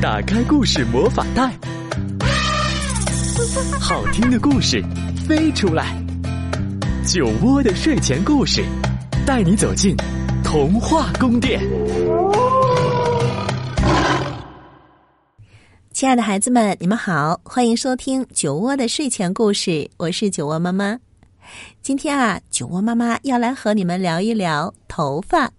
[0.00, 1.50] 打开故事魔法袋，
[3.80, 4.84] 好听的故事
[5.26, 5.96] 飞出来。
[7.06, 8.62] 酒窝的睡前故事，
[9.24, 9.96] 带你走进
[10.44, 11.62] 童话宫殿。
[15.92, 20.98] 亲爱的孩子们，你们好，欢迎收听酒窝的睡前故事，我是酒窝妈妈。
[21.80, 25.50] 今天啊，酒窝妈妈要来和你们聊一聊头发。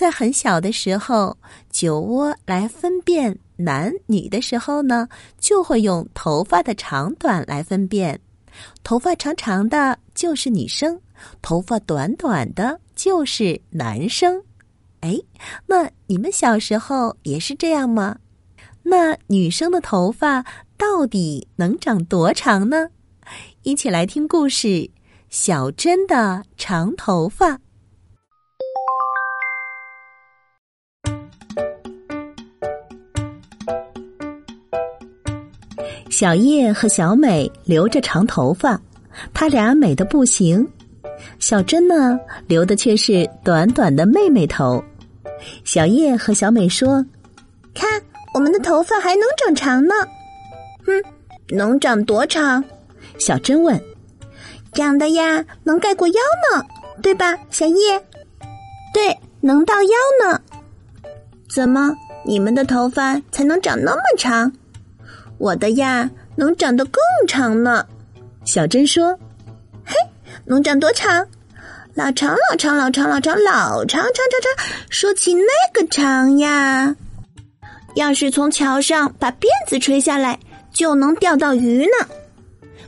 [0.00, 1.36] 在很小的时候，
[1.68, 5.06] 酒窝来分辨男女的时候呢，
[5.38, 8.18] 就会用头发的长短来分辨。
[8.82, 10.98] 头发长长的就是女生，
[11.42, 14.42] 头发短短的就是男生。
[15.00, 15.20] 哎，
[15.66, 18.16] 那你们小时候也是这样吗？
[18.82, 20.42] 那女生的头发
[20.78, 22.88] 到底能长多长呢？
[23.64, 24.90] 一起来听故事：
[25.28, 27.60] 小珍的长头发。
[36.10, 38.78] 小叶和小美留着长头发，
[39.32, 40.66] 她俩美的不行。
[41.38, 44.82] 小珍呢，留的却是短短的妹妹头。
[45.64, 47.04] 小叶和小美说
[47.72, 47.88] ：“看，
[48.34, 49.94] 我们的头发还能长长呢。
[50.84, 50.92] ”“哼，
[51.50, 52.62] 能长多长？”
[53.16, 53.80] 小珍问。
[54.74, 56.14] “长的呀，能盖过腰
[56.52, 56.62] 呢，
[57.02, 58.02] 对吧，小叶
[58.92, 59.90] ？”“对，能到腰
[60.24, 60.40] 呢。
[61.48, 61.94] ”“怎么，
[62.26, 64.52] 你们的头发才能长那么长？”
[65.40, 67.86] 我的呀，能长得更长呢。
[68.44, 69.18] 小珍说
[69.82, 69.94] ：“嘿，
[70.44, 71.26] 能长多长？
[71.94, 74.66] 老长，老长，老长，老长，老长，长，长，长。
[74.90, 76.94] 说起那个长呀，
[77.94, 80.38] 要是从桥上把辫子吹下来，
[80.74, 82.06] 就能钓到鱼呢。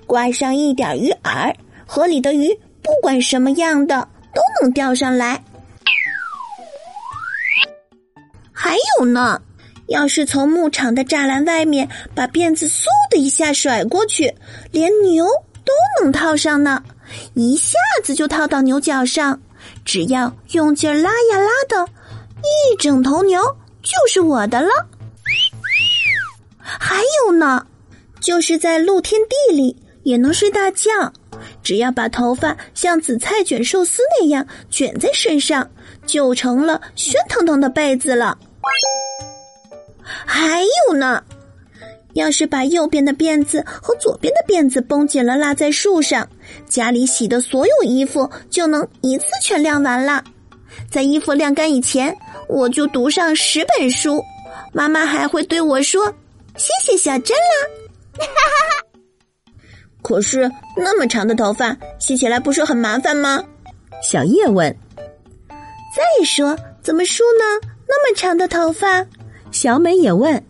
[0.07, 1.55] 挂上一点鱼饵，
[1.87, 5.43] 河里的鱼不管什么样的都能钓上来。
[8.53, 9.41] 还有呢。”
[9.93, 14.35] 要是从牧场的栅栏外面把辫子嗖的一下甩过去，
[14.71, 15.27] 连牛
[15.65, 16.83] 都能套上呢，
[17.35, 19.39] 一下子就套到牛角上。
[19.85, 21.93] 只要用劲拉呀拉的，
[22.41, 23.41] 一整头牛
[23.83, 24.69] 就是我的了。
[26.59, 27.67] 还有呢，
[28.19, 30.91] 就是在露天地里也能睡大觉，
[31.63, 35.71] 只要把头发像紫菜卷寿司那样卷在身上，
[36.07, 38.39] 就成了喧腾腾的被子了。
[40.03, 41.23] 还有呢，
[42.15, 46.29] 要是把右边的辫子和左边的辫子绷紧了，落在树上，
[46.67, 50.23] 家里洗的所有衣服就能一次全晾完了。
[50.91, 52.17] 在衣服晾干以前，
[52.49, 54.23] 我就读上十本书，
[54.73, 56.13] 妈妈还会对我说
[56.57, 57.69] ：“谢谢小珍啦。”
[60.03, 63.43] 可是那么长的头发，洗起来不是很麻烦吗？
[64.03, 64.75] 小叶问。
[65.49, 67.69] 再说，怎么梳呢？
[67.87, 69.07] 那么长的头发。
[69.53, 70.45] 小美也问：“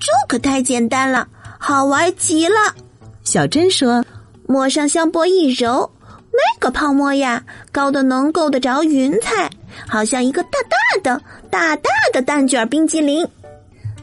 [0.00, 1.28] 这可太简单了，
[1.60, 2.74] 好玩极了。”
[3.22, 4.04] 小珍说
[4.48, 5.92] ：“抹上香波一揉，
[6.32, 9.50] 那个泡沫呀，高的能够得着云彩，
[9.86, 13.22] 好像一个大大的、大大的蛋卷冰激凌。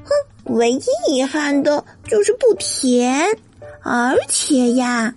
[0.03, 3.27] 哼，唯一遗憾的就是不甜，
[3.81, 5.13] 而且呀。”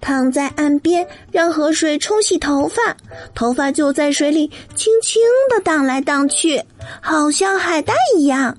[0.00, 2.96] 躺在岸边，让河水冲洗头发，
[3.34, 6.62] 头发就在水里轻轻的荡来荡去，
[7.00, 8.56] 好像海带一样。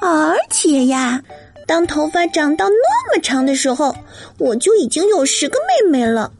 [0.00, 1.22] 而且呀，
[1.66, 3.94] 当头发长到那么长的时候，
[4.38, 6.30] 我就已经有十个妹妹了。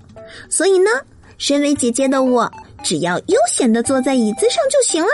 [0.49, 0.91] 所以呢，
[1.39, 2.51] 身为姐姐的我，
[2.83, 5.11] 只要悠闲的坐在椅子上就行了。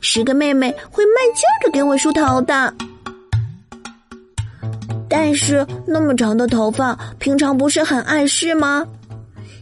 [0.00, 2.72] 十个妹妹会卖劲儿的给我梳头的。
[5.10, 8.86] 但是那么长的头发，平常不是很碍事吗？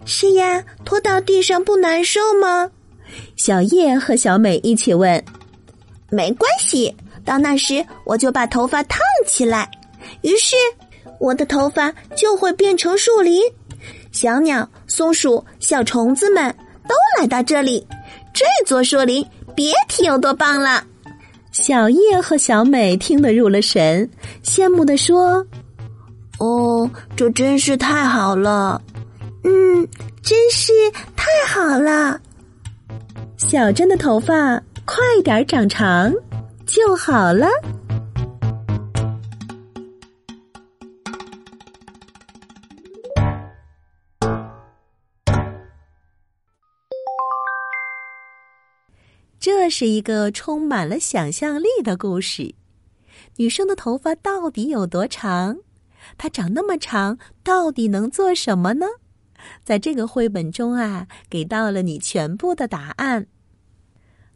[0.04, 2.70] 是呀，拖到地上不难受吗？
[3.34, 5.24] 小叶和小美一起问。
[6.10, 6.94] 没关系，
[7.24, 9.70] 到那时我就把头发烫起来，
[10.20, 10.54] 于是
[11.18, 13.42] 我的头发就会变成树林。
[14.12, 16.54] 小鸟、松鼠、小虫子们
[16.86, 17.86] 都来到这里，
[18.34, 20.84] 这座树林别提有多棒了。
[21.60, 24.08] 小叶和小美听得入了神，
[24.44, 25.44] 羡慕地说
[26.38, 28.80] ：“哦，这真是太好了！
[29.42, 29.88] 嗯，
[30.22, 30.72] 真是
[31.16, 32.20] 太好了。
[33.36, 36.14] 小珍的头发快点长长
[36.64, 37.48] 就好了。”
[49.40, 52.54] 这是一个充满了想象力的故事。
[53.36, 55.58] 女生的头发到底有多长？
[56.16, 58.86] 它长那么长，到底能做什么呢？
[59.64, 63.28] 在这个绘本中啊，给到了你全部的答案。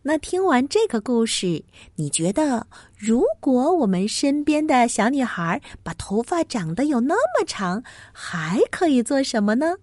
[0.04, 1.64] 那听完这个故事，
[1.96, 7.82] 你觉得如果我们身边的小女孩把头发长得有那么长，
[8.12, 9.76] 还可以做什么呢？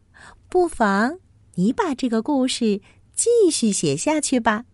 [0.47, 1.19] 不妨
[1.55, 2.81] 你把这个故事
[3.13, 4.65] 继续写下去吧。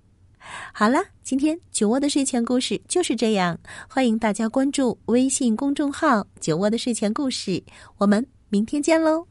[0.74, 3.58] 好了，今天酒窝的睡前故事就是这样。
[3.90, 7.64] 欢迎大家关注微信公众号“酒窝的睡前故事”，
[7.98, 9.26] 我们明天见喽。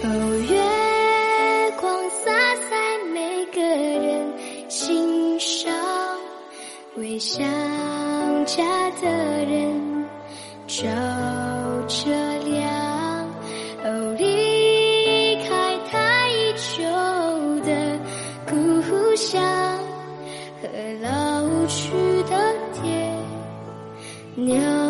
[0.00, 0.08] 哦，
[0.48, 2.30] 月光洒
[2.70, 5.72] 在每个人心上，
[6.98, 7.46] 为想
[8.44, 9.08] 家的
[9.44, 10.06] 人
[10.66, 10.84] 照
[11.86, 12.10] 着
[12.44, 13.28] 亮。
[13.84, 16.82] 哦，离开太久
[17.60, 17.98] 的
[18.48, 19.40] 故乡
[20.60, 20.68] 和
[21.00, 21.92] 老去
[22.28, 22.36] 的
[22.82, 23.14] 爹
[24.34, 24.87] 娘。